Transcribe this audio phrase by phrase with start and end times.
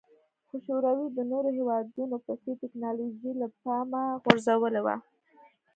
[0.47, 4.95] خو شوروي د نورو هېوادونو په څېر ټکنالوژي له پامه غورځولې وه